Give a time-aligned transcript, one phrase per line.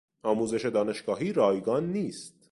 [0.23, 2.35] آموزش دانشگاهی رایگان نیست.